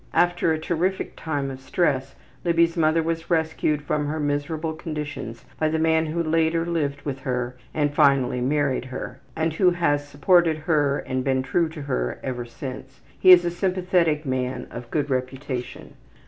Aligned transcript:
After 0.15 0.51
a 0.51 0.57
terrific 0.57 1.13
time 1.15 1.51
of 1.51 1.59
stress 1.61 2.15
Libby's 2.43 2.75
mother 2.75 3.03
was 3.03 3.29
rescued 3.29 3.83
from 3.83 4.07
her 4.07 4.19
miserable 4.19 4.73
conditions 4.73 5.45
by 5.59 5.69
the 5.69 5.77
man 5.77 6.07
who 6.07 6.23
later 6.23 6.65
lived 6.65 7.03
with 7.03 7.19
her 7.19 7.55
and 7.71 7.93
finally 7.93 8.41
married 8.41 8.85
her, 8.85 9.19
and 9.35 9.53
who 9.53 9.69
has 9.69 10.07
supported 10.07 10.57
her 10.57 10.97
and 10.97 11.23
been 11.23 11.43
true 11.43 11.69
to 11.69 11.83
her 11.83 12.19
ever 12.23 12.45
since. 12.45 13.01
He 13.19 13.29
is 13.29 13.45
a 13.45 13.51
sympathetic 13.51 14.25
man 14.25 14.65
of 14.71 14.89
good 14.89 15.11
reputation. 15.11 15.93